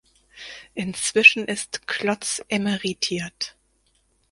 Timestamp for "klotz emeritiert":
1.87-3.55